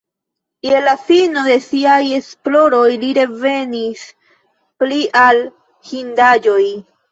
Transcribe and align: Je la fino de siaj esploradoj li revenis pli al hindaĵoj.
Je 0.67 0.77
la 0.85 0.93
fino 1.09 1.43
de 1.47 1.57
siaj 1.65 1.97
esploradoj 2.21 2.97
li 3.05 3.13
revenis 3.19 4.03
pli 4.83 5.01
al 5.27 5.45
hindaĵoj. 5.93 6.61